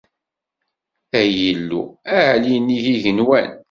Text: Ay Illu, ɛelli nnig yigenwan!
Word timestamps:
Ay 1.19 1.35
Illu, 1.51 1.81
ɛelli 2.17 2.55
nnig 2.57 2.85
yigenwan! 2.93 3.49